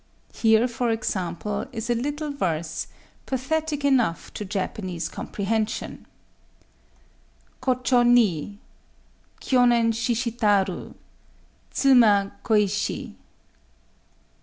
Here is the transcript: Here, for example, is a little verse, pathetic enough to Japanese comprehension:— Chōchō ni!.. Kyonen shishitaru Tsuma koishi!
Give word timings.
Here, 0.33 0.67
for 0.67 0.89
example, 0.89 1.67
is 1.71 1.87
a 1.87 1.93
little 1.93 2.31
verse, 2.31 2.87
pathetic 3.27 3.85
enough 3.85 4.33
to 4.33 4.43
Japanese 4.43 5.07
comprehension:— 5.07 6.07
Chōchō 7.61 8.07
ni!.. 8.07 8.57
Kyonen 9.41 9.91
shishitaru 9.91 10.95
Tsuma 11.71 12.31
koishi! 12.43 13.13